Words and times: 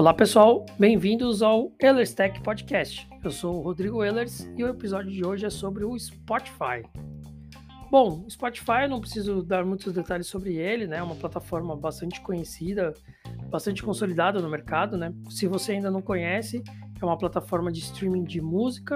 Olá 0.00 0.14
pessoal, 0.14 0.64
bem-vindos 0.78 1.42
ao 1.42 1.74
Ehlers 1.78 2.14
Tech 2.14 2.40
Podcast. 2.40 3.06
Eu 3.22 3.30
sou 3.30 3.58
o 3.58 3.60
Rodrigo 3.60 4.02
Ehlers 4.02 4.50
e 4.56 4.64
o 4.64 4.68
episódio 4.68 5.12
de 5.12 5.26
hoje 5.26 5.44
é 5.44 5.50
sobre 5.50 5.84
o 5.84 5.94
Spotify. 5.98 6.82
Bom, 7.90 8.24
o 8.26 8.30
Spotify 8.30 8.88
não 8.88 8.98
preciso 8.98 9.42
dar 9.42 9.62
muitos 9.62 9.92
detalhes 9.92 10.26
sobre 10.26 10.56
ele, 10.56 10.86
né? 10.86 10.96
É 10.96 11.02
uma 11.02 11.16
plataforma 11.16 11.76
bastante 11.76 12.18
conhecida, 12.22 12.94
bastante 13.50 13.82
consolidada 13.82 14.40
no 14.40 14.48
mercado, 14.48 14.96
né? 14.96 15.12
Se 15.28 15.46
você 15.46 15.72
ainda 15.72 15.90
não 15.90 16.00
conhece, 16.00 16.62
é 16.98 17.04
uma 17.04 17.18
plataforma 17.18 17.70
de 17.70 17.80
streaming 17.80 18.24
de 18.24 18.40
música, 18.40 18.94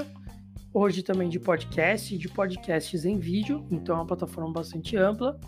hoje 0.73 1.03
também 1.03 1.29
de 1.29 1.39
podcast, 1.39 2.17
de 2.17 2.29
podcasts 2.31 3.05
em 3.05 3.19
vídeo, 3.19 3.63
então 3.71 3.97
é 3.97 3.99
uma 3.99 4.07
plataforma 4.07 4.51
bastante 4.51 4.97
ampla. 4.97 5.39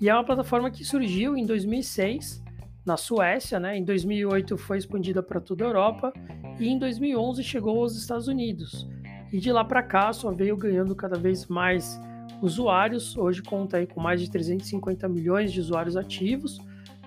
E 0.00 0.08
é 0.08 0.12
uma 0.12 0.24
plataforma 0.24 0.68
que 0.68 0.84
surgiu 0.84 1.36
em 1.36 1.46
2006 1.46 2.44
na 2.86 2.96
Suécia, 2.96 3.58
né? 3.58 3.76
Em 3.76 3.84
2008 3.84 4.56
foi 4.56 4.78
expandida 4.78 5.20
para 5.20 5.40
toda 5.40 5.64
a 5.64 5.66
Europa 5.66 6.12
e 6.58 6.68
em 6.68 6.78
2011 6.78 7.42
chegou 7.42 7.80
aos 7.80 7.96
Estados 7.96 8.28
Unidos. 8.28 8.88
E 9.32 9.38
de 9.38 9.50
lá 9.50 9.64
para 9.64 9.82
cá 9.82 10.12
só 10.12 10.30
veio 10.30 10.56
ganhando 10.56 10.94
cada 10.94 11.18
vez 11.18 11.46
mais 11.46 12.00
usuários. 12.40 13.16
Hoje 13.16 13.42
conta 13.42 13.78
aí 13.78 13.86
com 13.86 14.00
mais 14.00 14.20
de 14.20 14.30
350 14.30 15.08
milhões 15.08 15.52
de 15.52 15.60
usuários 15.60 15.96
ativos, 15.96 16.60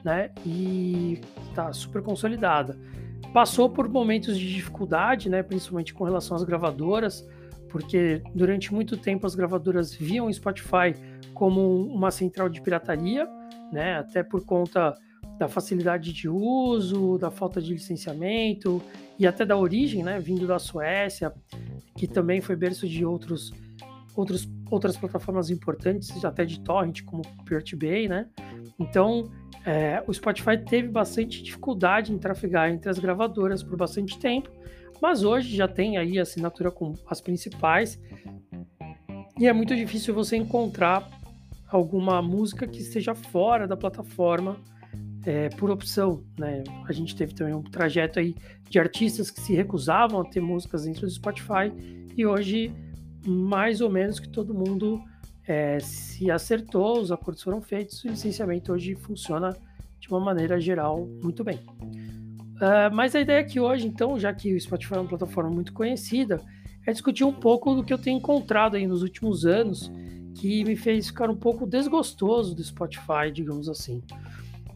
né? 0.04 0.32
E 0.46 1.22
está 1.48 1.72
super 1.72 2.04
consolidada. 2.04 2.78
Passou 3.34 3.70
por 3.70 3.88
momentos 3.88 4.38
de 4.38 4.54
dificuldade, 4.54 5.30
né? 5.30 5.42
Principalmente 5.42 5.94
com 5.94 6.04
relação 6.04 6.36
às 6.36 6.44
gravadoras, 6.44 7.26
porque 7.70 8.22
durante 8.36 8.74
muito 8.74 8.98
tempo 8.98 9.26
as 9.26 9.34
gravadoras 9.34 9.94
viam 9.94 10.28
o 10.28 10.34
Spotify 10.34 10.94
como 11.34 11.86
uma 11.86 12.12
central 12.12 12.50
de 12.50 12.62
pirataria, 12.62 13.26
né? 13.72 13.98
Até 14.00 14.24
por 14.24 14.44
conta 14.44 14.94
da 15.40 15.48
facilidade 15.48 16.12
de 16.12 16.28
uso, 16.28 17.18
da 17.18 17.32
falta 17.32 17.62
de 17.62 17.72
licenciamento 17.72 18.82
e 19.18 19.26
até 19.26 19.46
da 19.46 19.56
origem, 19.56 20.04
né, 20.04 20.20
vindo 20.20 20.46
da 20.46 20.60
Suécia, 20.60 21.34
que 21.96 22.06
também 22.08 22.42
foi 22.42 22.58
berço 22.58 22.86
de 22.86 23.06
outros, 23.06 23.54
outros, 24.18 24.50
outras 24.70 24.98
plataformas 24.98 25.50
importantes, 25.50 26.26
até 26.26 26.44
de 26.44 26.60
torrent, 26.60 27.04
como 27.06 27.22
Pirate 27.46 27.74
Bay, 27.74 28.10
né? 28.10 28.28
Então, 28.78 29.32
é, 29.66 30.04
o 30.06 30.14
Spotify 30.14 30.58
teve 30.58 30.90
bastante 30.90 31.42
dificuldade 31.42 32.12
em 32.12 32.18
trafegar 32.18 32.70
entre 32.70 32.90
as 32.90 33.00
gravadoras 33.00 33.64
por 33.64 33.78
bastante 33.78 34.20
tempo, 34.20 34.52
mas 35.02 35.24
hoje 35.24 35.56
já 35.56 35.70
tem 35.70 35.98
aí 35.98 36.20
assinatura 36.20 36.70
com 36.70 36.94
as 37.08 37.22
principais 37.22 37.98
e 39.40 39.48
é 39.48 39.54
muito 39.54 39.74
difícil 39.74 40.14
você 40.14 40.36
encontrar 40.36 41.10
alguma 41.70 42.22
música 42.22 42.68
que 42.68 42.80
esteja 42.80 43.16
fora 43.16 43.66
da 43.66 43.78
plataforma 43.78 44.58
é, 45.26 45.50
por 45.50 45.70
opção, 45.70 46.24
né? 46.38 46.64
A 46.88 46.92
gente 46.92 47.16
teve 47.16 47.34
também 47.34 47.54
um 47.54 47.64
trajeto 47.64 48.20
aí 48.20 48.36
de 48.70 48.80
artistas 48.80 49.30
que 49.30 49.40
se 49.42 49.54
recusavam 49.54 50.22
a 50.22 50.26
ter 50.26 50.40
músicas 50.40 50.84
dentro 50.84 51.02
do 51.02 51.10
Spotify 51.12 51.72
e 52.16 52.26
hoje 52.26 52.72
mais 53.26 53.82
ou 53.82 53.90
menos 53.90 54.20
que 54.20 54.30
todo 54.30 54.54
mundo 54.54 55.02
é, 55.46 55.80
se 55.80 56.30
acertou, 56.32 57.02
os 57.02 57.12
acordos 57.12 57.44
foram 57.44 57.62
feitos, 57.62 58.04
o 58.04 58.08
licenciamento 58.08 58.72
hoje 58.72 58.96
funciona 58.96 59.56
de 60.00 60.08
uma 60.08 60.20
maneira 60.20 60.60
geral 60.60 61.06
muito 61.22 61.44
bem. 61.44 61.58
Uh, 61.58 62.94
mas 62.94 63.16
a 63.16 63.22
ideia 63.22 63.40
aqui 63.40 63.60
hoje, 63.60 63.88
então, 63.88 64.20
já 64.20 64.34
que 64.34 64.54
o 64.54 64.60
Spotify 64.60 64.96
é 64.96 65.00
uma 65.00 65.08
plataforma 65.08 65.50
muito 65.50 65.74
conhecida, 65.74 66.42
é 66.86 66.92
discutir 66.92 67.24
um 67.24 67.34
pouco 67.34 67.74
do 67.74 67.84
que 67.84 67.94
eu 67.94 67.98
tenho 67.98 68.18
encontrado 68.18 68.76
aí 68.76 68.86
nos 68.86 69.02
últimos 69.02 69.46
anos 69.46 69.92
que 70.36 70.64
me 70.64 70.76
fez 70.76 71.08
ficar 71.08 71.30
um 71.30 71.36
pouco 71.36 71.66
desgostoso 71.66 72.56
do 72.56 72.64
Spotify, 72.64 73.32
digamos 73.34 73.68
assim. 73.68 74.02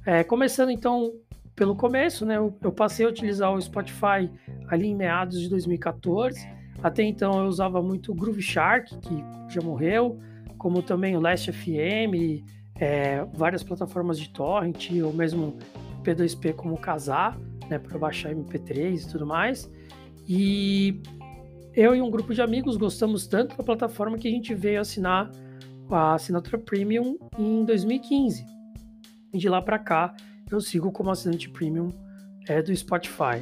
É, 0.05 0.23
começando 0.23 0.69
então 0.69 1.13
pelo 1.55 1.75
começo, 1.75 2.25
né? 2.25 2.37
Eu, 2.37 2.57
eu, 2.61 2.71
passei 2.71 3.05
a 3.05 3.09
utilizar 3.09 3.53
o 3.53 3.61
Spotify 3.61 4.29
ali 4.67 4.87
em 4.87 4.95
meados 4.95 5.39
de 5.39 5.49
2014. 5.49 6.47
Até 6.81 7.03
então 7.03 7.39
eu 7.39 7.45
usava 7.45 7.81
muito 7.81 8.11
o 8.11 8.15
Groove 8.15 8.41
Shark, 8.41 8.97
que 8.97 9.23
já 9.47 9.61
morreu, 9.61 10.19
como 10.57 10.81
também 10.81 11.15
o 11.15 11.21
Last 11.21 11.51
FM, 11.51 12.43
é, 12.75 13.23
várias 13.33 13.63
plataformas 13.63 14.19
de 14.19 14.29
torrent, 14.29 14.89
ou 15.03 15.13
mesmo 15.13 15.57
P2P 16.03 16.53
como 16.53 16.77
Casar, 16.77 17.39
né, 17.69 17.79
para 17.79 17.97
baixar 17.97 18.33
MP3 18.33 19.03
e 19.03 19.11
tudo 19.11 19.25
mais. 19.25 19.71
E 20.27 21.01
eu 21.73 21.95
e 21.95 22.01
um 22.01 22.09
grupo 22.09 22.33
de 22.33 22.41
amigos 22.41 22.75
gostamos 22.75 23.27
tanto 23.27 23.55
da 23.55 23.63
plataforma 23.63 24.17
que 24.17 24.27
a 24.27 24.31
gente 24.31 24.53
veio 24.53 24.81
assinar 24.81 25.31
a 25.89 26.15
assinatura 26.15 26.57
Premium 26.57 27.17
em 27.37 27.63
2015. 27.63 28.52
E 29.33 29.37
de 29.37 29.49
lá 29.49 29.61
para 29.61 29.79
cá, 29.79 30.15
eu 30.51 30.61
sigo 30.61 30.91
como 30.91 31.09
assinante 31.09 31.49
premium 31.49 31.89
é, 32.47 32.61
do 32.61 32.75
Spotify. 32.75 33.41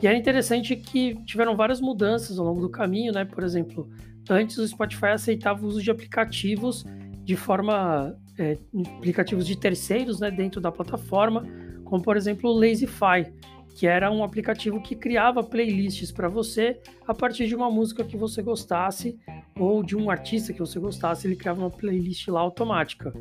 E 0.00 0.06
é 0.06 0.16
interessante 0.16 0.76
que 0.76 1.14
tiveram 1.24 1.56
várias 1.56 1.80
mudanças 1.80 2.38
ao 2.38 2.46
longo 2.46 2.60
do 2.60 2.70
caminho, 2.70 3.12
né? 3.12 3.24
Por 3.24 3.42
exemplo, 3.42 3.88
antes 4.28 4.58
o 4.58 4.66
Spotify 4.66 5.06
aceitava 5.06 5.64
o 5.64 5.68
uso 5.68 5.82
de 5.82 5.90
aplicativos 5.90 6.84
de 7.24 7.36
forma 7.36 8.16
é, 8.38 8.58
aplicativos 8.96 9.46
de 9.46 9.56
terceiros, 9.56 10.20
né, 10.20 10.30
dentro 10.30 10.60
da 10.60 10.72
plataforma, 10.72 11.44
como 11.84 12.02
por 12.02 12.16
exemplo 12.16 12.50
o 12.50 12.58
Lazify, 12.58 13.32
que 13.74 13.86
era 13.86 14.10
um 14.10 14.22
aplicativo 14.22 14.80
que 14.80 14.94
criava 14.94 15.42
playlists 15.42 16.12
para 16.12 16.28
você 16.28 16.80
a 17.06 17.14
partir 17.14 17.46
de 17.46 17.54
uma 17.54 17.70
música 17.70 18.04
que 18.04 18.16
você 18.16 18.42
gostasse 18.42 19.18
ou 19.58 19.82
de 19.82 19.96
um 19.96 20.10
artista 20.10 20.52
que 20.52 20.58
você 20.58 20.78
gostasse, 20.78 21.26
ele 21.26 21.36
criava 21.36 21.60
uma 21.60 21.70
playlist 21.70 22.28
lá 22.28 22.40
automática. 22.40 23.12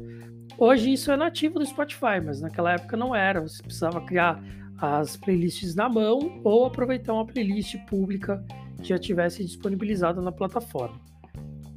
Hoje 0.58 0.94
isso 0.94 1.12
é 1.12 1.18
nativo 1.18 1.60
do 1.60 1.66
Spotify, 1.66 2.22
mas 2.24 2.42
naquela 2.42 2.74
época 2.74 2.98
não 2.98 3.16
era. 3.16 3.42
Você 3.42 3.64
precisava 3.64 4.02
criar 4.02 4.44
as 4.78 5.16
playlists 5.16 5.76
na 5.76 5.88
mão 5.88 6.42
ou 6.44 6.66
aproveitar 6.66 7.14
uma 7.14 7.26
playlist 7.26 7.78
pública 7.86 8.44
que 8.82 8.90
já 8.90 8.98
tivesse 8.98 9.44
disponibilizada 9.44 10.22
na 10.22 10.32
plataforma. 10.32 11.00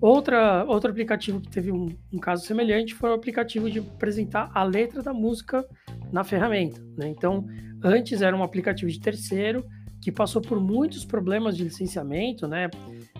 Outra, 0.00 0.64
outro 0.66 0.90
aplicativo 0.90 1.40
que 1.40 1.48
teve 1.48 1.72
um, 1.72 1.88
um, 2.12 2.18
caso 2.18 2.44
semelhante 2.44 2.94
foi 2.94 3.10
o 3.10 3.14
aplicativo 3.14 3.70
de 3.70 3.78
apresentar 3.78 4.50
a 4.54 4.62
letra 4.62 5.02
da 5.02 5.14
música 5.14 5.66
na 6.14 6.22
ferramenta. 6.22 6.80
Né? 6.96 7.08
Então, 7.08 7.44
antes 7.82 8.22
era 8.22 8.36
um 8.36 8.44
aplicativo 8.44 8.88
de 8.88 9.00
terceiro 9.00 9.66
que 10.00 10.12
passou 10.12 10.40
por 10.40 10.60
muitos 10.60 11.04
problemas 11.04 11.56
de 11.56 11.64
licenciamento, 11.64 12.46
né? 12.46 12.70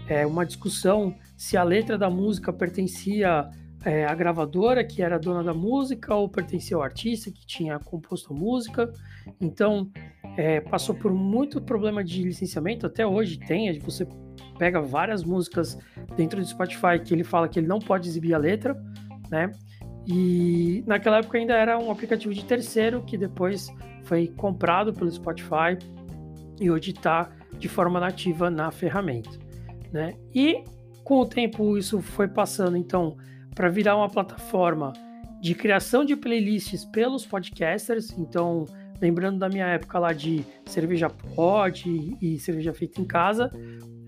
É 0.07 0.25
uma 0.25 0.45
discussão 0.47 1.15
se 1.37 1.57
a 1.57 1.65
letra 1.65 1.99
da 1.99 2.09
música 2.09 2.53
pertencia 2.53 3.51
é, 3.85 4.05
a 4.05 4.15
gravadora 4.15 4.85
que 4.85 5.03
era 5.03 5.19
dona 5.19 5.43
da 5.43 5.53
música 5.53 6.15
ou 6.15 6.29
pertencia 6.29 6.77
ao 6.77 6.83
artista 6.83 7.31
que 7.31 7.45
tinha 7.47 7.79
composto 7.81 8.33
a 8.33 8.37
música. 8.37 8.93
Então, 9.41 9.91
é, 10.37 10.61
passou 10.61 10.95
por 10.95 11.13
muito 11.13 11.61
problema 11.61 12.05
de 12.05 12.23
licenciamento, 12.23 12.87
até 12.87 13.05
hoje 13.05 13.39
tem, 13.39 13.77
você 13.81 14.07
pega 14.59 14.81
várias 14.81 15.25
músicas 15.25 15.77
dentro 16.17 16.41
do 16.41 16.47
Spotify 16.47 17.01
que 17.03 17.13
ele 17.13 17.25
fala 17.25 17.49
que 17.49 17.59
ele 17.59 17.67
não 17.67 17.81
pode 17.81 18.09
exibir 18.09 18.35
a 18.35 18.39
letra, 18.39 18.81
né? 19.31 19.51
E 20.07 20.85
naquela 20.87 21.19
época 21.19 21.39
ainda 21.39 21.55
era 21.55 21.79
um 21.79 21.91
aplicativo 21.91 22.35
de 22.35 22.45
terceiro 22.45 23.03
que 23.03 23.17
depois 23.17 23.73
foi 24.05 24.29
comprado 24.29 24.93
pelo 24.93 25.11
Spotify 25.11 25.79
e 26.61 26.71
hoje 26.71 26.91
está 26.91 27.31
de 27.59 27.69
forma 27.69 27.99
nativa 27.99 28.51
na 28.51 28.71
ferramenta, 28.71 29.31
né? 29.93 30.15
E 30.35 30.63
com 31.03 31.21
o 31.21 31.27
tempo 31.27 31.79
isso 31.79 32.01
foi 32.01 32.29
passando, 32.29 32.77
então 32.77 33.17
para 33.55 33.69
virar 33.69 33.97
uma 33.97 34.09
plataforma 34.09 34.93
de 35.41 35.55
criação 35.55 36.05
de 36.05 36.17
playlists 36.17 36.85
pelos 36.87 37.25
podcasters. 37.25 38.17
Então, 38.19 38.65
lembrando 39.01 39.39
da 39.39 39.49
minha 39.49 39.67
época 39.67 39.99
lá 39.99 40.13
de 40.13 40.45
cerveja 40.65 41.09
pod 41.09 42.17
e 42.21 42.39
cerveja 42.39 42.73
feita 42.73 43.01
em 43.01 43.05
casa, 43.05 43.51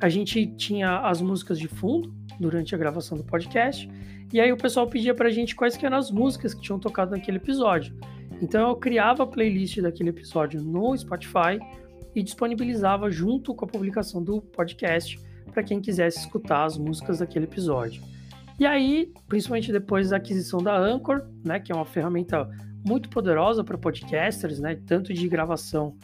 a 0.01 0.09
gente 0.09 0.47
tinha 0.57 0.99
as 1.01 1.21
músicas 1.21 1.59
de 1.59 1.69
fundo 1.69 2.15
durante 2.39 2.75
a 2.75 2.79
gravação 2.79 3.17
do 3.17 3.25
podcast. 3.25 3.89
E 4.33 4.41
aí 4.41 4.53
o 4.53 4.57
pessoal 4.57 4.87
pedia 4.87 5.15
para 5.15 5.29
a 5.29 5.31
gente 5.31 5.55
quais 5.55 5.83
eram 5.83 5.97
as 5.97 6.11
músicas 6.11 6.53
que 6.53 6.61
tinham 6.61 6.79
tocado 6.79 7.13
naquele 7.13 7.39
episódio. 7.39 7.97
Então 8.43 8.69
eu 8.69 8.77
criava 8.77 9.23
a 9.23 9.27
playlist 9.27 9.81
daquele 9.81 10.11
episódio 10.11 10.61
no 10.61 10.97
Spotify 10.97 11.59
e 12.15 12.23
disponibilizava 12.23 13.11
junto 13.11 13.55
com 13.55 13.65
a 13.65 13.69
publicação 13.69 14.23
do 14.23 14.41
podcast 14.41 15.19
para 15.53 15.63
quem 15.63 15.81
quisesse 15.81 16.19
escutar 16.19 16.65
as 16.65 16.77
músicas 16.77 17.19
daquele 17.19 17.45
episódio. 17.45 18.03
E 18.59 18.65
aí, 18.65 19.13
principalmente 19.29 19.71
depois 19.71 20.11
da 20.11 20.17
aquisição 20.17 20.63
da 20.63 20.77
Anchor, 20.77 21.27
né, 21.45 21.61
que 21.61 21.71
é 21.71 21.75
uma 21.75 21.85
ferramenta 21.85 22.49
muito 22.85 23.09
poderosa 23.11 23.63
para 23.63 23.77
podcasters, 23.77 24.59
né, 24.59 24.79
tanto 24.87 25.13
de 25.13 25.29
gravação, 25.29 25.97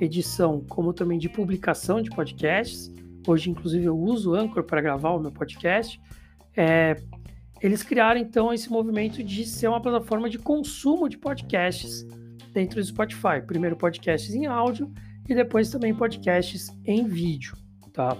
edição, 0.00 0.64
como 0.68 0.92
também 0.92 1.18
de 1.18 1.28
publicação 1.28 2.00
de 2.00 2.08
podcasts. 2.10 2.90
Hoje, 3.28 3.50
inclusive, 3.50 3.84
eu 3.84 3.94
uso 3.94 4.30
o 4.30 4.34
Anchor 4.34 4.64
para 4.64 4.80
gravar 4.80 5.10
o 5.10 5.20
meu 5.20 5.30
podcast. 5.30 6.00
É, 6.56 6.96
eles 7.60 7.82
criaram 7.82 8.18
então 8.18 8.54
esse 8.54 8.70
movimento 8.70 9.22
de 9.22 9.44
ser 9.44 9.68
uma 9.68 9.82
plataforma 9.82 10.30
de 10.30 10.38
consumo 10.38 11.10
de 11.10 11.18
podcasts 11.18 12.06
dentro 12.54 12.80
do 12.80 12.86
Spotify. 12.86 13.42
Primeiro 13.46 13.76
podcasts 13.76 14.34
em 14.34 14.46
áudio 14.46 14.90
e 15.28 15.34
depois 15.34 15.68
também 15.70 15.94
podcasts 15.94 16.70
em 16.86 17.06
vídeo, 17.06 17.54
tá? 17.92 18.16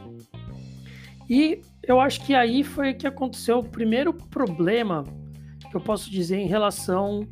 E 1.27 1.63
eu 1.83 1.99
acho 1.99 2.23
que 2.27 2.35
aí 2.35 2.63
foi 2.63 2.93
que 2.93 3.07
aconteceu 3.07 3.61
o 3.61 3.65
primeiro 3.65 4.13
problema 4.13 5.05
que 5.71 5.75
eu 5.75 5.81
posso 5.81 6.11
dizer 6.11 6.37
em 6.37 6.47
relação 6.47 7.27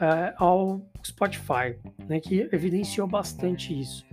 é, 0.00 0.32
ao 0.38 0.80
Spotify, 1.04 1.76
né, 2.08 2.20
que 2.20 2.48
evidenciou 2.50 3.06
bastante 3.06 3.78
isso. 3.78 4.06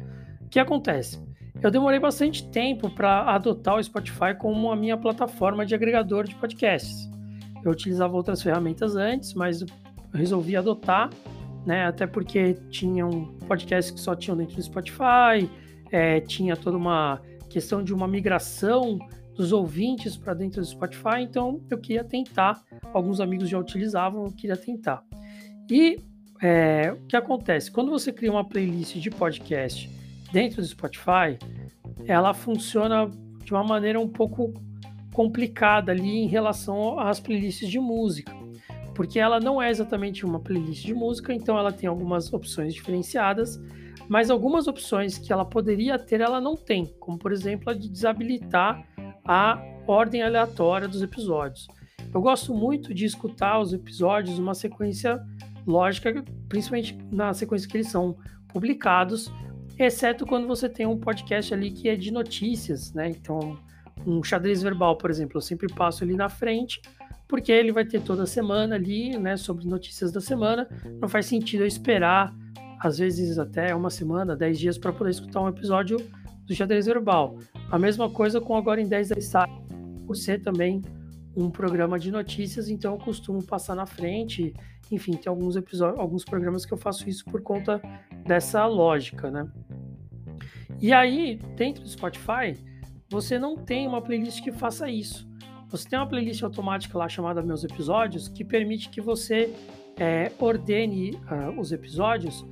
que 0.49 0.59
acontece? 0.59 1.17
Eu 1.61 1.71
demorei 1.71 1.99
bastante 1.99 2.47
tempo 2.49 2.89
para 2.89 3.33
adotar 3.33 3.75
o 3.75 3.83
Spotify 3.83 4.35
como 4.37 4.71
a 4.71 4.75
minha 4.75 4.97
plataforma 4.97 5.65
de 5.65 5.73
agregador 5.73 6.25
de 6.25 6.35
podcasts. 6.35 7.09
Eu 7.63 7.71
utilizava 7.71 8.15
outras 8.15 8.41
ferramentas 8.41 8.95
antes, 8.95 9.33
mas 9.33 9.65
resolvi 10.13 10.55
adotar, 10.55 11.09
né? 11.65 11.85
Até 11.85 12.05
porque 12.05 12.53
tinham 12.69 13.33
podcasts 13.47 13.91
que 13.91 13.99
só 13.99 14.15
tinham 14.15 14.37
dentro 14.37 14.55
do 14.55 14.61
Spotify, 14.61 15.49
é, 15.91 16.19
tinha 16.19 16.55
toda 16.55 16.77
uma 16.77 17.19
questão 17.49 17.83
de 17.83 17.93
uma 17.93 18.07
migração 18.07 18.99
dos 19.33 19.51
ouvintes 19.51 20.15
para 20.15 20.33
dentro 20.33 20.61
do 20.61 20.67
Spotify, 20.67 21.21
então 21.21 21.61
eu 21.69 21.77
queria 21.77 22.03
tentar. 22.03 22.61
Alguns 22.93 23.19
amigos 23.19 23.49
já 23.49 23.57
utilizavam, 23.57 24.25
eu 24.25 24.31
queria 24.31 24.55
tentar. 24.55 25.03
E 25.69 25.99
é, 26.41 26.91
o 26.93 27.07
que 27.07 27.15
acontece? 27.15 27.71
Quando 27.71 27.89
você 27.89 28.11
cria 28.11 28.31
uma 28.31 28.47
playlist 28.47 28.95
de 28.97 29.09
podcast 29.09 29.89
dentro 30.35 30.61
do 30.61 30.67
Spotify, 30.67 31.39
ela 32.05 32.33
funciona 32.33 33.09
de 33.41 33.53
uma 33.53 33.63
maneira 33.63 33.97
um 33.97 34.09
pouco 34.09 34.53
complicada 35.13 35.93
ali 35.93 36.17
em 36.17 36.27
relação 36.27 36.99
às 36.99 37.21
playlists 37.21 37.69
de 37.69 37.79
música, 37.79 38.33
porque 38.93 39.17
ela 39.17 39.39
não 39.39 39.61
é 39.61 39.69
exatamente 39.69 40.25
uma 40.25 40.41
playlist 40.41 40.85
de 40.85 40.93
música, 40.93 41.33
então 41.33 41.57
ela 41.57 41.71
tem 41.71 41.87
algumas 41.87 42.33
opções 42.33 42.73
diferenciadas, 42.73 43.57
mas 44.09 44.29
algumas 44.29 44.67
opções 44.67 45.17
que 45.17 45.31
ela 45.31 45.45
poderia 45.45 45.97
ter, 45.97 46.19
ela 46.19 46.41
não 46.41 46.57
tem, 46.57 46.93
como 46.99 47.17
por 47.17 47.31
exemplo 47.31 47.69
a 47.69 47.73
de 47.73 47.87
desabilitar 47.87 48.85
a 49.23 49.57
ordem 49.87 50.21
aleatória 50.21 50.85
dos 50.85 51.01
episódios. 51.01 51.65
Eu 52.13 52.21
gosto 52.21 52.53
muito 52.53 52.93
de 52.93 53.05
escutar 53.05 53.57
os 53.57 53.71
episódios 53.71 54.37
numa 54.37 54.53
sequência 54.53 55.17
lógica, 55.65 56.25
principalmente 56.49 56.97
na 57.09 57.33
sequência 57.33 57.69
que 57.69 57.77
eles 57.77 57.87
são 57.87 58.17
publicados, 58.49 59.31
exceto 59.77 60.25
quando 60.25 60.47
você 60.47 60.69
tem 60.69 60.85
um 60.85 60.97
podcast 60.97 61.53
ali 61.53 61.71
que 61.71 61.89
é 61.89 61.95
de 61.95 62.11
notícias, 62.11 62.93
né? 62.93 63.09
Então, 63.09 63.57
um 64.05 64.23
xadrez 64.23 64.61
verbal, 64.61 64.97
por 64.97 65.09
exemplo, 65.09 65.37
eu 65.37 65.41
sempre 65.41 65.67
passo 65.73 66.03
ali 66.03 66.15
na 66.15 66.29
frente, 66.29 66.81
porque 67.27 67.51
ele 67.51 67.71
vai 67.71 67.85
ter 67.85 68.01
toda 68.01 68.25
semana 68.25 68.75
ali, 68.75 69.17
né, 69.17 69.35
sobre 69.37 69.65
notícias 69.65 70.11
da 70.11 70.21
semana. 70.21 70.67
Não 70.99 71.09
faz 71.09 71.25
sentido 71.25 71.61
eu 71.61 71.67
esperar, 71.67 72.33
às 72.79 72.97
vezes 72.97 73.39
até 73.39 73.73
uma 73.73 73.89
semana, 73.89 74.35
dez 74.35 74.59
dias, 74.59 74.77
para 74.77 74.93
poder 74.93 75.11
escutar 75.11 75.41
um 75.41 75.49
episódio 75.49 75.97
do 76.45 76.53
xadrez 76.53 76.85
verbal. 76.85 77.37
A 77.71 77.79
mesma 77.79 78.09
coisa 78.09 78.39
com 78.39 78.55
Agora 78.55 78.79
em 78.79 78.87
10 78.87 79.09
da 79.09 79.47
por 80.05 80.15
ser 80.15 80.41
também 80.41 80.81
um 81.35 81.49
programa 81.49 81.99
de 81.99 82.11
notícias, 82.11 82.69
então 82.69 82.93
eu 82.93 82.99
costumo 82.99 83.43
passar 83.43 83.75
na 83.75 83.85
frente. 83.85 84.53
Enfim, 84.91 85.13
tem 85.13 85.29
alguns 85.29 85.55
episódios, 85.55 85.99
alguns 85.99 86.23
programas 86.23 86.65
que 86.65 86.73
eu 86.73 86.77
faço 86.77 87.09
isso 87.09 87.25
por 87.25 87.41
conta 87.41 87.81
dessa 88.25 88.65
lógica, 88.65 89.29
né? 89.29 89.47
E 90.79 90.93
aí, 90.93 91.39
dentro 91.55 91.83
do 91.83 91.89
Spotify, 91.89 92.55
você 93.09 93.39
não 93.39 93.55
tem 93.55 93.87
uma 93.87 94.01
playlist 94.01 94.43
que 94.43 94.51
faça 94.51 94.89
isso. 94.89 95.27
Você 95.69 95.89
tem 95.89 95.97
uma 95.97 96.07
playlist 96.07 96.43
automática 96.43 96.97
lá 96.97 97.09
chamada 97.09 97.41
Meus 97.41 97.63
Episódios, 97.63 98.27
que 98.27 98.43
permite 98.43 98.89
que 98.89 99.01
você 99.01 99.53
é, 99.97 100.31
ordene 100.39 101.11
uh, 101.11 101.59
os 101.59 101.71
episódios 101.71 102.45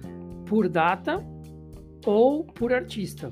por 0.45 0.67
data 0.67 1.23
ou 2.05 2.43
por 2.43 2.73
artista. 2.73 3.31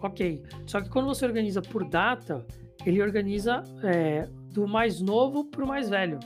Ok. 0.00 0.42
Só 0.66 0.80
que 0.80 0.88
quando 0.88 1.06
você 1.06 1.24
organiza 1.24 1.62
por 1.62 1.88
data, 1.88 2.44
ele 2.84 3.00
organiza 3.00 3.62
é, 3.82 4.28
do 4.52 4.68
mais 4.68 5.00
novo 5.00 5.44
para 5.46 5.64
o 5.64 5.66
mais 5.66 5.88
velho. 5.88 6.20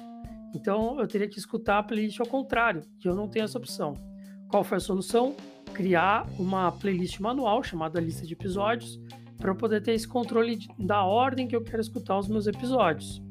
Então 0.55 0.99
eu 0.99 1.07
teria 1.07 1.29
que 1.29 1.39
escutar 1.39 1.79
a 1.79 1.83
playlist 1.83 2.19
ao 2.21 2.27
contrário, 2.27 2.83
e 3.03 3.07
eu 3.07 3.15
não 3.15 3.29
tenho 3.29 3.45
essa 3.45 3.59
opção. 3.59 3.95
Qual 4.49 4.65
foi 4.65 4.79
a 4.79 4.81
solução? 4.81 5.35
Criar 5.73 6.27
uma 6.39 6.73
playlist 6.73 7.21
manual 7.21 7.63
chamada 7.63 8.01
lista 8.01 8.27
de 8.27 8.33
episódios 8.33 9.01
para 9.39 9.51
eu 9.51 9.57
poder 9.57 9.83
ter 9.83 9.93
esse 9.93 10.09
controle 10.09 10.59
da 10.79 11.05
ordem 11.05 11.47
que 11.47 11.55
eu 11.55 11.63
quero 11.63 11.81
escutar 11.81 12.19
os 12.19 12.29
meus 12.29 12.47
episódios. 12.47 13.23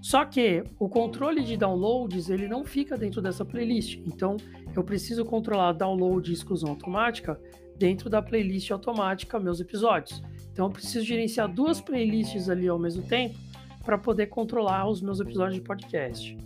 Só 0.00 0.24
que 0.24 0.64
o 0.78 0.88
controle 0.88 1.42
de 1.42 1.56
downloads 1.56 2.30
ele 2.30 2.48
não 2.48 2.64
fica 2.64 2.96
dentro 2.96 3.20
dessa 3.20 3.44
playlist, 3.44 3.98
então 4.06 4.36
eu 4.74 4.82
preciso 4.82 5.24
controlar 5.24 5.72
download 5.72 6.30
e 6.30 6.34
exclusão 6.34 6.70
automática 6.70 7.38
dentro 7.76 8.08
da 8.08 8.22
playlist 8.22 8.70
automática 8.70 9.38
meus 9.38 9.60
episódios. 9.60 10.22
Então 10.52 10.66
eu 10.66 10.70
preciso 10.70 11.04
gerenciar 11.04 11.52
duas 11.52 11.80
playlists 11.80 12.48
ali 12.48 12.68
ao 12.68 12.78
mesmo 12.78 13.02
tempo 13.02 13.36
para 13.84 13.98
poder 13.98 14.26
controlar 14.26 14.88
os 14.88 15.00
meus 15.00 15.20
episódios 15.20 15.54
de 15.54 15.62
podcast. 15.62 16.36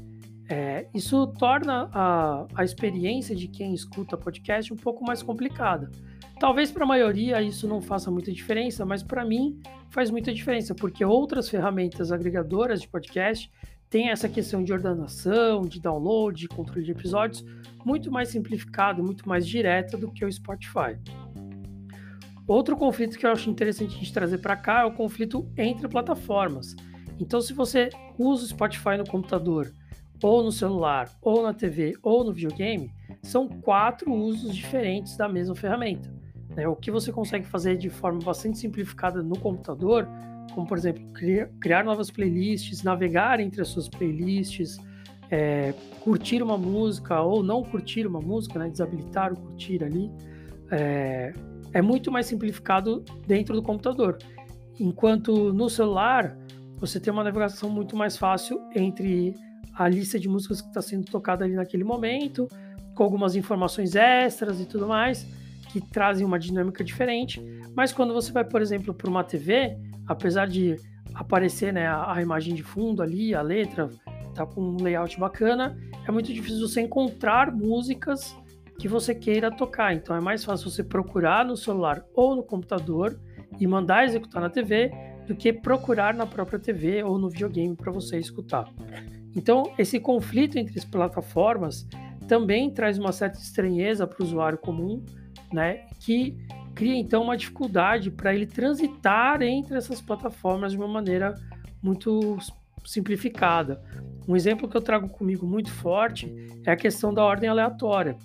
É, 0.48 0.86
isso 0.94 1.26
torna 1.38 1.88
a, 1.92 2.46
a 2.54 2.64
experiência 2.64 3.34
de 3.34 3.48
quem 3.48 3.72
escuta 3.72 4.16
podcast 4.16 4.72
um 4.72 4.76
pouco 4.76 5.04
mais 5.04 5.22
complicada. 5.22 5.90
Talvez 6.38 6.70
para 6.70 6.84
a 6.84 6.86
maioria 6.86 7.40
isso 7.40 7.66
não 7.66 7.80
faça 7.80 8.10
muita 8.10 8.30
diferença, 8.30 8.84
mas 8.84 9.02
para 9.02 9.24
mim 9.24 9.60
faz 9.90 10.10
muita 10.10 10.34
diferença, 10.34 10.74
porque 10.74 11.04
outras 11.04 11.48
ferramentas 11.48 12.12
agregadoras 12.12 12.80
de 12.80 12.88
podcast 12.88 13.50
têm 13.88 14.10
essa 14.10 14.28
questão 14.28 14.62
de 14.62 14.72
ordenação, 14.72 15.62
de 15.62 15.80
download, 15.80 16.40
de 16.40 16.48
controle 16.48 16.84
de 16.84 16.90
episódios 16.90 17.44
muito 17.84 18.10
mais 18.10 18.28
simplificada, 18.28 19.02
muito 19.02 19.28
mais 19.28 19.46
direta 19.46 19.96
do 19.96 20.10
que 20.10 20.24
o 20.24 20.32
Spotify. 20.32 20.98
Outro 22.46 22.76
conflito 22.76 23.18
que 23.18 23.24
eu 23.24 23.30
acho 23.30 23.48
interessante 23.48 23.98
de 23.98 24.12
trazer 24.12 24.38
para 24.38 24.56
cá 24.56 24.80
é 24.80 24.84
o 24.84 24.92
conflito 24.92 25.48
entre 25.56 25.88
plataformas. 25.88 26.74
Então, 27.20 27.40
se 27.40 27.52
você 27.52 27.90
usa 28.18 28.44
o 28.44 28.48
Spotify 28.48 28.96
no 28.98 29.06
computador, 29.06 29.72
ou 30.22 30.42
no 30.42 30.50
celular, 30.50 31.10
ou 31.20 31.42
na 31.42 31.52
TV, 31.52 31.94
ou 32.02 32.24
no 32.24 32.32
videogame, 32.32 32.90
são 33.22 33.46
quatro 33.48 34.12
usos 34.12 34.54
diferentes 34.54 35.16
da 35.16 35.28
mesma 35.28 35.54
ferramenta. 35.54 36.10
Né? 36.56 36.66
O 36.66 36.76
que 36.76 36.90
você 36.90 37.12
consegue 37.12 37.46
fazer 37.46 37.76
de 37.76 37.90
forma 37.90 38.20
bastante 38.20 38.58
simplificada 38.58 39.22
no 39.22 39.38
computador, 39.38 40.08
como 40.54 40.66
por 40.66 40.78
exemplo, 40.78 41.04
criar, 41.12 41.48
criar 41.60 41.84
novas 41.84 42.10
playlists, 42.10 42.82
navegar 42.82 43.40
entre 43.40 43.60
as 43.60 43.68
suas 43.68 43.88
playlists, 43.88 44.78
é, 45.30 45.74
curtir 46.00 46.42
uma 46.42 46.56
música 46.56 47.20
ou 47.20 47.42
não 47.42 47.62
curtir 47.62 48.06
uma 48.06 48.20
música, 48.20 48.58
né? 48.58 48.68
desabilitar 48.68 49.32
o 49.32 49.36
curtir 49.36 49.82
ali, 49.82 50.10
é, 50.70 51.32
é 51.72 51.82
muito 51.82 52.10
mais 52.10 52.26
simplificado 52.26 53.04
dentro 53.26 53.54
do 53.54 53.62
computador. 53.62 54.18
Enquanto 54.78 55.52
no 55.52 55.68
celular, 55.68 56.36
você 56.86 57.00
tem 57.00 57.12
uma 57.12 57.24
navegação 57.24 57.70
muito 57.70 57.96
mais 57.96 58.16
fácil 58.16 58.60
entre 58.74 59.34
a 59.74 59.88
lista 59.88 60.18
de 60.18 60.28
músicas 60.28 60.60
que 60.60 60.68
está 60.68 60.82
sendo 60.82 61.04
tocada 61.06 61.44
ali 61.44 61.54
naquele 61.54 61.82
momento, 61.82 62.48
com 62.94 63.02
algumas 63.02 63.34
informações 63.34 63.96
extras 63.96 64.60
e 64.60 64.66
tudo 64.66 64.86
mais, 64.86 65.26
que 65.70 65.80
trazem 65.80 66.26
uma 66.26 66.38
dinâmica 66.38 66.84
diferente. 66.84 67.42
Mas 67.74 67.92
quando 67.92 68.12
você 68.12 68.30
vai, 68.30 68.44
por 68.44 68.60
exemplo, 68.60 68.92
para 68.92 69.08
uma 69.08 69.24
TV, 69.24 69.76
apesar 70.06 70.46
de 70.46 70.76
aparecer 71.14 71.72
né, 71.72 71.88
a, 71.88 72.20
imagem 72.20 72.54
de 72.54 72.62
fundo 72.62 73.02
ali, 73.02 73.34
a 73.34 73.40
letra, 73.40 73.90
tá 74.34 74.44
com 74.44 74.60
um 74.60 74.82
layout 74.82 75.18
bacana, 75.18 75.76
é 76.06 76.12
muito 76.12 76.32
difícil 76.32 76.68
você 76.68 76.82
encontrar 76.82 77.50
músicas 77.50 78.36
que 78.78 78.86
você 78.86 79.14
queira 79.14 79.50
tocar. 79.50 79.94
Então 79.94 80.14
é 80.14 80.20
mais 80.20 80.44
fácil 80.44 80.70
você 80.70 80.84
procurar 80.84 81.44
no 81.44 81.56
celular 81.56 82.04
ou 82.14 82.36
no 82.36 82.42
computador 82.42 83.18
e 83.58 83.66
mandar 83.66 84.04
executar 84.04 84.42
na 84.42 84.50
TV 84.50 84.92
do 85.26 85.34
que 85.34 85.52
procurar 85.52 86.14
na 86.14 86.26
própria 86.26 86.58
TV 86.58 87.02
ou 87.02 87.18
no 87.18 87.28
videogame 87.28 87.74
para 87.74 87.90
você 87.90 88.18
escutar. 88.18 88.68
Então, 89.36 89.72
esse 89.78 89.98
conflito 89.98 90.58
entre 90.58 90.78
as 90.78 90.84
plataformas 90.84 91.86
também 92.28 92.70
traz 92.70 92.98
uma 92.98 93.12
certa 93.12 93.38
estranheza 93.38 94.06
para 94.06 94.22
o 94.22 94.24
usuário 94.24 94.58
comum, 94.58 95.04
né, 95.52 95.86
que 96.00 96.36
cria 96.74 96.96
então 96.96 97.22
uma 97.22 97.36
dificuldade 97.36 98.10
para 98.10 98.34
ele 98.34 98.46
transitar 98.46 99.42
entre 99.42 99.76
essas 99.76 100.00
plataformas 100.00 100.72
de 100.72 100.78
uma 100.78 100.88
maneira 100.88 101.34
muito 101.82 102.38
simplificada. 102.84 103.82
Um 104.26 104.34
exemplo 104.34 104.68
que 104.68 104.76
eu 104.76 104.80
trago 104.80 105.08
comigo 105.08 105.46
muito 105.46 105.70
forte 105.70 106.32
é 106.64 106.70
a 106.70 106.76
questão 106.76 107.12
da 107.12 107.22
ordem 107.22 107.48
aleatória. 107.48 108.16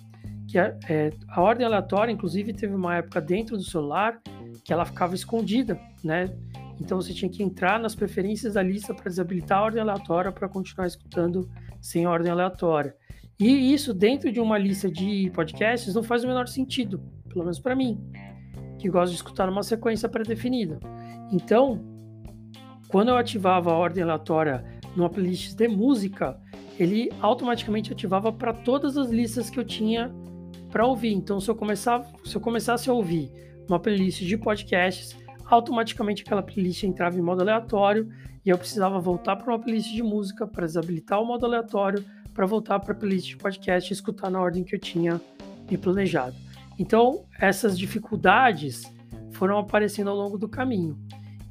Que 0.48 0.58
é, 0.58 0.76
é, 0.88 1.10
a 1.28 1.40
ordem 1.40 1.64
aleatória, 1.64 2.10
inclusive, 2.10 2.52
teve 2.52 2.74
uma 2.74 2.96
época 2.96 3.20
dentro 3.20 3.56
do 3.56 3.62
celular 3.62 4.20
que 4.64 4.72
ela 4.72 4.84
ficava 4.84 5.14
escondida, 5.14 5.78
né? 6.02 6.34
Então 6.80 7.00
você 7.00 7.12
tinha 7.12 7.30
que 7.30 7.42
entrar 7.42 7.78
nas 7.78 7.94
preferências 7.94 8.54
da 8.54 8.62
lista 8.62 8.94
para 8.94 9.04
desabilitar 9.04 9.58
a 9.58 9.62
ordem 9.62 9.82
aleatória 9.82 10.32
para 10.32 10.48
continuar 10.48 10.86
escutando 10.86 11.48
sem 11.80 12.06
ordem 12.06 12.32
aleatória. 12.32 12.94
E 13.38 13.72
isso 13.72 13.92
dentro 13.94 14.32
de 14.32 14.40
uma 14.40 14.58
lista 14.58 14.90
de 14.90 15.30
podcasts 15.34 15.94
não 15.94 16.02
faz 16.02 16.24
o 16.24 16.26
menor 16.26 16.48
sentido, 16.48 17.00
pelo 17.28 17.44
menos 17.44 17.58
para 17.58 17.74
mim, 17.74 17.98
que 18.78 18.88
gosto 18.88 19.10
de 19.10 19.16
escutar 19.16 19.48
uma 19.48 19.62
sequência 19.62 20.08
pré-definida. 20.08 20.78
Então, 21.30 21.80
quando 22.88 23.08
eu 23.08 23.16
ativava 23.16 23.70
a 23.70 23.76
ordem 23.76 24.02
aleatória 24.02 24.64
numa 24.96 25.08
playlist 25.08 25.54
de 25.54 25.68
música, 25.68 26.38
ele 26.78 27.10
automaticamente 27.20 27.92
ativava 27.92 28.32
para 28.32 28.52
todas 28.52 28.96
as 28.96 29.10
listas 29.10 29.48
que 29.48 29.58
eu 29.58 29.64
tinha 29.64 30.12
para 30.70 30.86
ouvir. 30.86 31.12
Então, 31.12 31.40
se 31.40 31.50
eu, 31.50 31.54
começar, 31.54 32.04
se 32.24 32.36
eu 32.36 32.40
começasse 32.40 32.88
a 32.90 32.92
ouvir 32.92 33.30
uma 33.68 33.78
playlist 33.78 34.22
de 34.22 34.36
podcasts, 34.36 35.16
automaticamente 35.54 36.22
aquela 36.22 36.42
playlist 36.42 36.84
entrava 36.84 37.18
em 37.18 37.22
modo 37.22 37.42
aleatório 37.42 38.08
e 38.44 38.50
eu 38.50 38.56
precisava 38.56 38.98
voltar 39.00 39.36
para 39.36 39.52
uma 39.52 39.58
playlist 39.58 39.92
de 39.92 40.02
música 40.02 40.46
para 40.46 40.66
desabilitar 40.66 41.20
o 41.20 41.26
modo 41.26 41.44
aleatório, 41.44 42.04
para 42.32 42.46
voltar 42.46 42.78
para 42.78 42.92
a 42.92 42.96
playlist 42.96 43.28
de 43.28 43.36
podcast 43.36 43.90
e 43.90 43.94
escutar 43.94 44.30
na 44.30 44.40
ordem 44.40 44.64
que 44.64 44.74
eu 44.74 44.78
tinha 44.78 45.20
me 45.70 45.76
planejado. 45.76 46.36
Então, 46.78 47.24
essas 47.38 47.78
dificuldades 47.78 48.82
foram 49.32 49.58
aparecendo 49.58 50.10
ao 50.10 50.16
longo 50.16 50.38
do 50.38 50.48
caminho. 50.48 50.98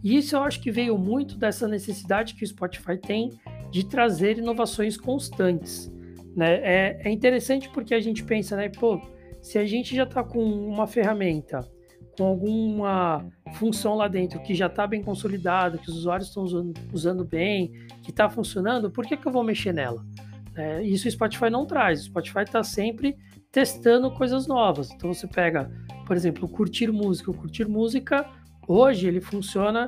E 0.03 0.18
isso 0.18 0.36
eu 0.36 0.41
acho 0.41 0.62
que 0.62 0.72
veio 0.72 0.98
muito 0.98 1.38
dessa 1.38 1.68
necessidade 1.68 2.34
que 2.34 2.44
o 2.44 2.48
Spotify 2.48 2.98
tem 2.98 3.38
de 3.70 3.86
trazer 3.86 4.38
inovações 4.38 4.98
constantes. 4.98 5.91
Né? 6.36 6.56
É, 6.63 7.01
é 7.03 7.12
interessante 7.12 7.70
porque 7.70 7.94
a 7.94 8.00
gente 8.00 8.24
pensa, 8.24 8.56
né, 8.56 8.70
pô, 8.70 9.00
se 9.41 9.58
a 9.58 9.65
gente 9.65 9.96
já 9.96 10.03
está 10.03 10.24
com 10.24 10.41
uma 10.41 10.88
ferramenta, 10.88 11.70
com 12.20 12.26
alguma 12.26 13.26
função 13.54 13.96
lá 13.96 14.10
dentro 14.10 14.42
que 14.42 14.54
já 14.54 14.66
está 14.66 14.86
bem 14.86 15.02
consolidada, 15.02 15.78
que 15.78 15.90
os 15.90 16.00
usuários 16.00 16.28
estão 16.28 16.44
usando, 16.44 16.74
usando, 16.92 17.24
bem, 17.24 17.72
que 18.04 18.12
está 18.12 18.30
funcionando, 18.30 18.92
por 18.92 19.06
que, 19.06 19.16
que 19.16 19.26
eu 19.26 19.32
vou 19.32 19.42
mexer 19.42 19.74
nela? 19.74 20.06
É, 20.54 20.84
isso 20.84 21.08
o 21.08 21.12
Spotify 21.12 21.50
não 21.50 21.66
traz. 21.66 22.02
O 22.02 22.06
Spotify 22.08 22.42
está 22.42 22.62
sempre 22.62 23.16
testando 23.50 24.12
coisas 24.12 24.48
novas. 24.48 24.92
Então 24.92 25.14
você 25.14 25.28
pega, 25.28 25.72
por 26.06 26.18
exemplo, 26.18 26.44
o 26.44 26.50
curtir 26.50 26.92
música. 26.92 27.32
O 27.32 27.34
curtir 27.34 27.70
música, 27.70 28.30
hoje 28.68 29.08
ele 29.08 29.22
funciona 29.22 29.88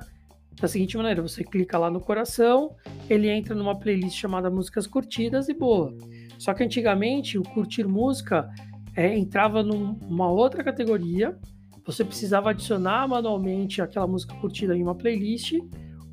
da 0.62 0.70
seguinte 0.70 0.96
maneira: 0.96 1.22
você 1.22 1.44
clica 1.44 1.78
lá 1.78 1.92
no 1.92 2.00
coração, 2.00 2.78
ele 3.10 3.30
entra 3.30 3.54
numa 3.54 3.78
playlist 3.78 4.18
chamada 4.18 4.50
Músicas 4.50 4.88
Curtidas 4.88 5.50
e 5.50 5.54
boa. 5.54 5.94
Só 6.40 6.54
que 6.54 6.64
antigamente 6.64 7.38
o 7.38 7.44
curtir 7.44 7.86
música 7.86 8.50
é, 8.96 9.18
entrava 9.18 9.62
numa 9.62 10.32
outra 10.32 10.64
categoria, 10.64 11.38
você 11.86 12.06
precisava 12.06 12.52
adicionar 12.52 13.08
manualmente 13.08 13.82
aquela 13.82 14.08
música 14.08 14.36
curtida 14.36 14.76
em 14.76 14.84
uma 14.84 14.96
playlist, 14.96 15.54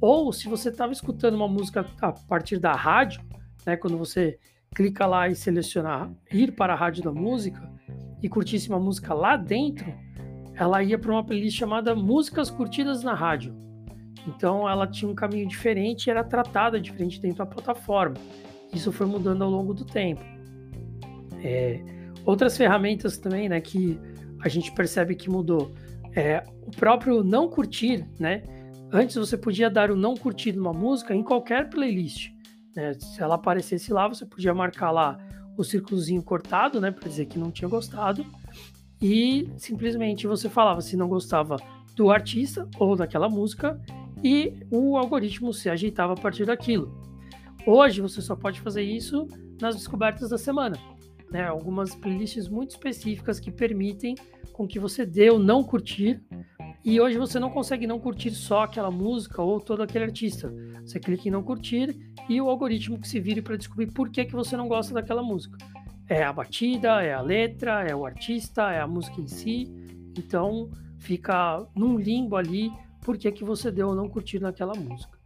ou 0.01 0.33
se 0.33 0.49
você 0.49 0.69
estava 0.69 0.93
escutando 0.93 1.35
uma 1.35 1.49
música 1.49 1.85
a 2.01 2.13
partir 2.13 2.59
da 2.59 2.73
rádio, 2.75 3.21
né, 3.67 3.77
quando 3.77 3.99
você 3.99 4.39
clica 4.75 5.07
lá 5.07 5.29
e 5.29 5.35
seleciona 5.35 6.11
ir 6.33 6.53
para 6.53 6.73
a 6.73 6.77
rádio 6.77 7.03
da 7.03 7.13
música 7.13 7.61
e 8.23 8.29
curtisse 8.29 8.69
uma 8.69 8.79
música 8.79 9.13
lá 9.15 9.37
dentro, 9.37 9.93
ela 10.55 10.83
ia 10.83 10.99
para 10.99 11.13
uma 11.13 11.25
playlist 11.25 11.59
chamada 11.59 11.95
Músicas 11.95 12.51
Curtidas 12.51 13.03
na 13.03 13.15
Rádio. 13.15 13.55
Então 14.27 14.69
ela 14.69 14.87
tinha 14.87 15.11
um 15.11 15.15
caminho 15.15 15.47
diferente 15.47 16.07
e 16.07 16.11
era 16.11 16.25
tratada 16.25 16.81
diferente 16.81 17.21
dentro 17.21 17.39
da 17.39 17.47
plataforma. 17.47 18.17
Isso 18.73 18.93
foi 18.93 19.07
mudando 19.07 19.43
ao 19.43 19.51
longo 19.51 19.73
do 19.73 19.85
tempo. 19.85 20.23
É, 21.43 21.81
outras 22.25 22.57
ferramentas 22.57 23.17
também, 23.19 23.49
né, 23.49 23.61
que 23.61 23.99
a 24.41 24.49
gente 24.49 24.73
percebe 24.73 25.15
que 25.15 25.31
mudou. 25.31 25.73
É, 26.15 26.43
o 26.67 26.71
próprio 26.71 27.23
não 27.23 27.49
curtir, 27.49 28.07
né? 28.19 28.43
Antes 28.91 29.17
você 29.17 29.37
podia 29.37 29.69
dar 29.69 29.91
o 29.91 29.97
não 29.97 30.17
curtir 30.17 30.53
numa 30.53 30.73
música 30.73 31.15
em 31.15 31.23
qualquer 31.23 31.69
playlist. 31.69 32.31
Né? 32.75 32.95
Se 32.95 33.23
ela 33.23 33.35
aparecesse 33.35 33.93
lá, 33.93 34.09
você 34.09 34.25
podia 34.25 34.55
marcar 34.55 34.91
lá 34.91 35.19
o 35.57 35.65
círculozinho 35.65 36.23
cortado, 36.23 36.81
né, 36.81 36.93
para 36.93 37.09
dizer 37.09 37.27
que 37.27 37.37
não 37.37 37.51
tinha 37.51 37.69
gostado, 37.69 38.25
e 39.03 39.51
simplesmente 39.57 40.27
você 40.27 40.49
falava 40.49 40.81
se 40.81 40.97
não 40.97 41.09
gostava 41.09 41.57
do 41.97 42.11
artista 42.11 42.69
ou 42.79 42.95
daquela 42.95 43.29
música 43.29 43.81
e 44.23 44.55
o 44.71 44.97
algoritmo 44.97 45.53
se 45.53 45.69
ajeitava 45.69 46.13
a 46.13 46.17
partir 46.17 46.47
daquilo. 46.47 46.97
Hoje 47.67 48.01
você 48.01 48.23
só 48.23 48.37
pode 48.37 48.61
fazer 48.61 48.83
isso 48.83 49.27
nas 49.61 49.75
descobertas 49.75 50.31
da 50.31 50.39
semana. 50.39 50.79
Né? 51.31 51.45
Algumas 51.47 51.95
playlists 51.95 52.49
muito 52.49 52.71
específicas 52.71 53.39
que 53.39 53.51
permitem 53.51 54.15
com 54.53 54.67
que 54.67 54.79
você 54.79 55.07
dê 55.07 55.31
o 55.31 55.39
não 55.39 55.63
curtir. 55.63 56.21
E 56.85 57.01
hoje 57.01 57.19
você 57.19 57.39
não 57.39 57.51
consegue 57.51 57.87
não 57.87 57.99
curtir 57.99 58.31
só 58.31 58.63
aquela 58.63 58.91
música 58.91 59.43
ou 59.43 59.61
todo 59.61 59.83
aquele 59.83 60.05
artista. 60.05 60.53
Você 60.85 60.99
clica 60.99 61.29
em 61.29 61.31
não 61.31 61.43
curtir 61.43 61.97
e 62.29 62.41
o 62.41 62.49
algoritmo 62.49 62.99
que 62.99 63.07
se 63.07 63.21
vire 63.21 63.43
para 63.43 63.57
descobrir 63.57 63.93
por 63.93 64.11
que, 64.11 64.25
que 64.25 64.33
você 64.33 64.57
não 64.57 64.67
gosta 64.69 64.95
daquela 64.95 65.23
música. 65.23 65.57
É 66.09 66.23
a 66.23 66.33
batida, 66.33 67.03
é 67.03 67.13
a 67.13 67.21
letra, 67.21 67.85
é 67.85 67.95
o 67.95 68.07
artista, 68.07 68.73
é 68.73 68.81
a 68.81 68.87
música 68.87 69.21
em 69.21 69.27
si. 69.27 69.71
Então 70.17 70.71
fica 70.99 71.67
num 71.75 71.97
limbo 71.97 72.37
ali 72.37 72.73
por 73.03 73.17
que, 73.17 73.31
que 73.31 73.45
você 73.45 73.71
deu 73.71 73.89
ou 73.89 73.95
não 73.95 74.09
curtir 74.09 74.41
naquela 74.41 74.75
música. 74.75 75.19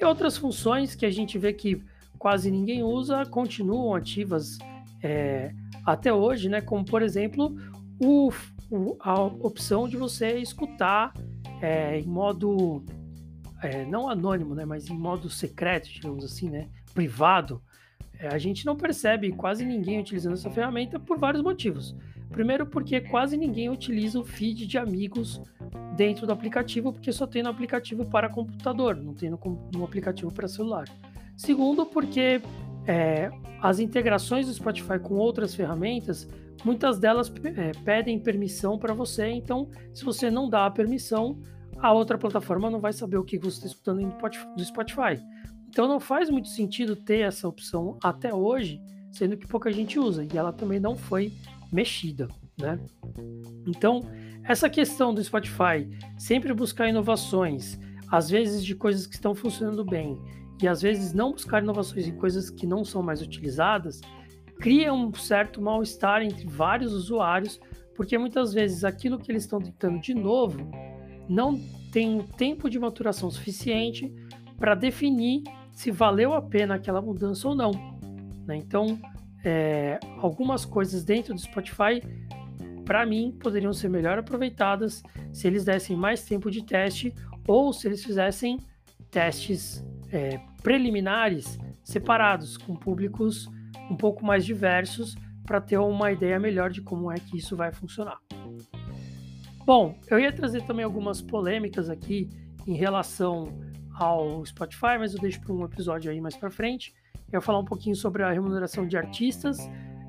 E 0.00 0.04
outras 0.04 0.36
funções 0.36 0.94
que 0.94 1.04
a 1.04 1.10
gente 1.10 1.38
vê 1.38 1.52
que 1.52 1.82
quase 2.18 2.50
ninguém 2.50 2.82
usa 2.82 3.26
continuam 3.26 3.94
ativas 3.94 4.58
é, 5.02 5.52
até 5.84 6.12
hoje, 6.12 6.48
né? 6.48 6.60
Como 6.60 6.84
por 6.84 7.02
exemplo 7.02 7.56
o, 8.00 8.32
o, 8.70 8.96
a 9.00 9.22
opção 9.22 9.88
de 9.88 9.96
você 9.96 10.38
escutar 10.38 11.12
é, 11.60 11.98
em 11.98 12.06
modo 12.06 12.84
é, 13.62 13.84
não 13.84 14.08
anônimo, 14.08 14.54
né? 14.54 14.64
Mas 14.64 14.88
em 14.88 14.96
modo 14.96 15.30
secreto, 15.30 15.88
digamos 15.88 16.24
assim, 16.24 16.50
né? 16.50 16.68
Privado. 16.94 17.62
É, 18.18 18.28
a 18.28 18.38
gente 18.38 18.66
não 18.66 18.76
percebe 18.76 19.32
quase 19.32 19.64
ninguém 19.64 20.00
utilizando 20.00 20.34
essa 20.34 20.50
ferramenta 20.50 20.98
por 20.98 21.18
vários 21.18 21.42
motivos. 21.42 21.96
Primeiro, 22.30 22.66
porque 22.66 23.00
quase 23.00 23.36
ninguém 23.36 23.68
utiliza 23.68 24.18
o 24.18 24.24
feed 24.24 24.66
de 24.66 24.78
amigos 24.78 25.40
dentro 25.96 26.26
do 26.26 26.32
aplicativo, 26.32 26.92
porque 26.92 27.12
só 27.12 27.26
tem 27.26 27.42
no 27.42 27.50
aplicativo 27.50 28.06
para 28.06 28.28
computador, 28.28 28.96
não 28.96 29.12
tem 29.12 29.30
no, 29.30 29.38
no 29.74 29.84
aplicativo 29.84 30.32
para 30.32 30.48
celular. 30.48 30.88
Segundo, 31.36 31.84
porque 31.84 32.40
é, 32.86 33.30
as 33.60 33.78
integrações 33.78 34.46
do 34.46 34.54
Spotify 34.54 34.98
com 34.98 35.14
outras 35.14 35.54
ferramentas, 35.54 36.28
muitas 36.64 36.98
delas 36.98 37.32
é, 37.44 37.72
pedem 37.84 38.18
permissão 38.18 38.78
para 38.78 38.94
você, 38.94 39.26
então 39.28 39.68
se 39.92 40.04
você 40.04 40.30
não 40.30 40.48
dá 40.48 40.66
a 40.66 40.70
permissão, 40.70 41.40
a 41.78 41.92
outra 41.92 42.16
plataforma 42.18 42.70
não 42.70 42.80
vai 42.80 42.92
saber 42.92 43.16
o 43.16 43.24
que 43.24 43.38
você 43.38 43.56
está 43.56 43.66
escutando 43.66 44.00
do 44.56 44.64
Spotify. 44.64 45.20
Então 45.68 45.88
não 45.88 45.98
faz 45.98 46.28
muito 46.28 46.48
sentido 46.48 46.94
ter 46.94 47.20
essa 47.20 47.48
opção 47.48 47.98
até 48.02 48.34
hoje, 48.34 48.80
sendo 49.10 49.36
que 49.36 49.46
pouca 49.46 49.72
gente 49.72 49.98
usa, 49.98 50.24
e 50.24 50.36
ela 50.36 50.52
também 50.52 50.78
não 50.78 50.96
foi 50.96 51.32
mexida, 51.72 52.28
né? 52.60 52.78
Então, 53.66 54.00
essa 54.44 54.68
questão 54.68 55.14
do 55.14 55.22
Spotify 55.22 55.88
sempre 56.18 56.52
buscar 56.52 56.88
inovações, 56.88 57.78
às 58.10 58.28
vezes 58.28 58.64
de 58.64 58.74
coisas 58.74 59.06
que 59.06 59.14
estão 59.14 59.34
funcionando 59.34 59.84
bem, 59.84 60.20
e 60.62 60.68
às 60.68 60.80
vezes 60.80 61.12
não 61.12 61.32
buscar 61.32 61.62
inovações 61.62 62.06
em 62.06 62.16
coisas 62.16 62.48
que 62.48 62.66
não 62.66 62.84
são 62.84 63.02
mais 63.02 63.20
utilizadas, 63.20 64.00
cria 64.60 64.92
um 64.94 65.12
certo 65.12 65.60
mal-estar 65.60 66.22
entre 66.22 66.46
vários 66.46 66.92
usuários, 66.92 67.60
porque 67.94 68.16
muitas 68.16 68.52
vezes 68.52 68.84
aquilo 68.84 69.18
que 69.18 69.30
eles 69.30 69.42
estão 69.42 69.60
tentando 69.60 70.00
de 70.00 70.14
novo 70.14 70.70
não 71.28 71.58
tem 71.90 72.18
o 72.18 72.22
tempo 72.22 72.70
de 72.70 72.78
maturação 72.78 73.30
suficiente 73.30 74.12
para 74.56 74.74
definir 74.74 75.42
se 75.72 75.90
valeu 75.90 76.32
a 76.32 76.40
pena 76.40 76.76
aquela 76.76 77.02
mudança 77.02 77.48
ou 77.48 77.54
não. 77.54 77.72
Né? 78.46 78.56
Então, 78.56 78.98
é, 79.44 79.98
algumas 80.18 80.64
coisas 80.64 81.02
dentro 81.02 81.34
do 81.34 81.40
Spotify, 81.40 82.00
para 82.84 83.04
mim, 83.04 83.36
poderiam 83.40 83.72
ser 83.72 83.88
melhor 83.88 84.18
aproveitadas 84.18 85.02
se 85.32 85.46
eles 85.46 85.64
dessem 85.64 85.96
mais 85.96 86.24
tempo 86.24 86.50
de 86.50 86.62
teste 86.62 87.12
ou 87.46 87.72
se 87.72 87.88
eles 87.88 88.04
fizessem 88.04 88.58
testes 89.10 89.84
é, 90.12 90.38
preliminares 90.62 91.58
separados, 91.82 92.56
com 92.56 92.76
públicos 92.76 93.48
um 93.90 93.96
pouco 93.96 94.24
mais 94.24 94.44
diversos, 94.44 95.16
para 95.44 95.60
ter 95.60 95.78
uma 95.78 96.12
ideia 96.12 96.38
melhor 96.38 96.70
de 96.70 96.80
como 96.80 97.10
é 97.10 97.16
que 97.16 97.36
isso 97.36 97.56
vai 97.56 97.72
funcionar. 97.72 98.18
Bom, 99.64 99.98
eu 100.08 100.18
ia 100.18 100.32
trazer 100.32 100.62
também 100.62 100.84
algumas 100.84 101.20
polêmicas 101.20 101.88
aqui 101.88 102.28
em 102.66 102.74
relação 102.74 103.48
ao 103.94 104.44
Spotify, 104.44 104.98
mas 104.98 105.14
eu 105.14 105.20
deixo 105.20 105.40
para 105.40 105.52
um 105.52 105.64
episódio 105.64 106.10
aí 106.10 106.20
mais 106.20 106.36
para 106.36 106.50
frente. 106.50 106.92
Eu 107.26 107.40
vou 107.40 107.42
falar 107.42 107.58
um 107.58 107.64
pouquinho 107.64 107.96
sobre 107.96 108.22
a 108.22 108.30
remuneração 108.30 108.86
de 108.86 108.96
artistas, 108.96 109.58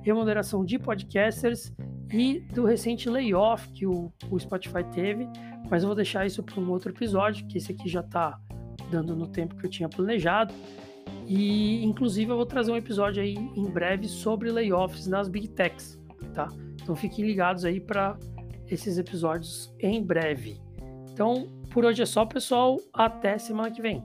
remuneração 0.01 0.65
de 0.65 0.77
podcasters 0.77 1.73
e 2.11 2.39
do 2.53 2.65
recente 2.65 3.09
layoff 3.09 3.69
que 3.71 3.85
o, 3.85 4.11
o 4.29 4.39
Spotify 4.39 4.83
teve, 4.91 5.27
mas 5.69 5.83
eu 5.83 5.87
vou 5.87 5.95
deixar 5.95 6.25
isso 6.25 6.43
para 6.43 6.59
um 6.59 6.69
outro 6.69 6.91
episódio, 6.91 7.45
que 7.47 7.57
esse 7.57 7.71
aqui 7.71 7.87
já 7.87 8.01
está 8.01 8.39
dando 8.93 9.15
no 9.15 9.27
tempo 9.27 9.55
que 9.55 9.65
eu 9.65 9.69
tinha 9.69 9.89
planejado. 9.89 10.53
E 11.27 11.83
inclusive 11.83 12.31
eu 12.31 12.35
vou 12.35 12.45
trazer 12.45 12.71
um 12.71 12.77
episódio 12.77 13.21
aí 13.21 13.35
em 13.35 13.65
breve 13.69 14.07
sobre 14.07 14.51
layoffs 14.51 15.07
nas 15.07 15.27
Big 15.27 15.47
Techs, 15.49 15.99
tá? 16.33 16.47
Então 16.81 16.95
fiquem 16.95 17.25
ligados 17.25 17.65
aí 17.65 17.79
para 17.79 18.17
esses 18.69 18.97
episódios 18.97 19.73
em 19.79 20.03
breve. 20.03 20.59
Então, 21.11 21.47
por 21.71 21.85
hoje 21.85 22.01
é 22.01 22.05
só, 22.05 22.25
pessoal. 22.25 22.77
Até 22.93 23.37
semana 23.37 23.71
que 23.71 23.81
vem. 23.81 24.03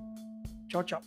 Tchau, 0.69 0.85
tchau. 0.85 1.01